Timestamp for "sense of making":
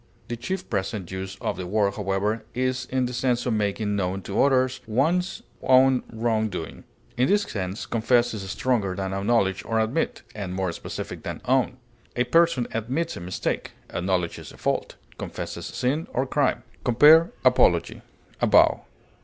3.13-3.95